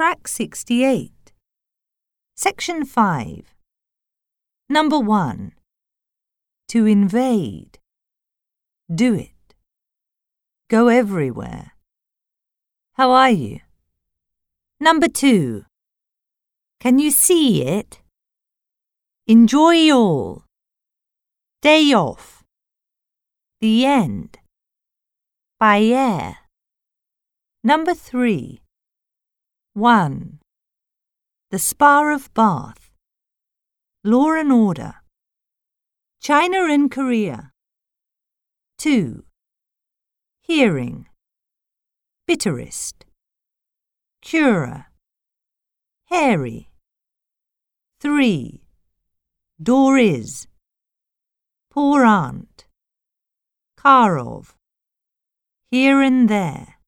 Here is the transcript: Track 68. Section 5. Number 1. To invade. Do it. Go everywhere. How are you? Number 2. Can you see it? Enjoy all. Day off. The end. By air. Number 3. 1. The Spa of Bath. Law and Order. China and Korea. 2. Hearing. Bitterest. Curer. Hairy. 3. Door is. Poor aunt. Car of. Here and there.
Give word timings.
Track 0.00 0.28
68. 0.28 1.12
Section 2.34 2.86
5. 2.86 3.54
Number 4.70 4.98
1. 4.98 5.52
To 6.68 6.86
invade. 6.86 7.78
Do 8.88 9.12
it. 9.12 9.54
Go 10.70 10.88
everywhere. 10.88 11.72
How 12.94 13.10
are 13.10 13.28
you? 13.28 13.60
Number 14.80 15.06
2. 15.06 15.66
Can 16.80 16.98
you 16.98 17.10
see 17.10 17.62
it? 17.62 18.00
Enjoy 19.26 19.90
all. 19.90 20.44
Day 21.60 21.92
off. 21.92 22.42
The 23.60 23.84
end. 23.84 24.38
By 25.58 25.82
air. 25.82 26.38
Number 27.62 27.92
3. 27.92 28.62
1. 29.74 30.40
The 31.52 31.58
Spa 31.60 32.12
of 32.12 32.34
Bath. 32.34 32.90
Law 34.02 34.32
and 34.32 34.50
Order. 34.50 34.94
China 36.20 36.64
and 36.68 36.90
Korea. 36.90 37.52
2. 38.78 39.22
Hearing. 40.42 41.06
Bitterest. 42.26 43.04
Curer. 44.22 44.86
Hairy. 46.06 46.72
3. 48.00 48.64
Door 49.62 49.98
is. 49.98 50.48
Poor 51.70 52.04
aunt. 52.04 52.64
Car 53.76 54.18
of. 54.18 54.56
Here 55.70 56.02
and 56.02 56.28
there. 56.28 56.79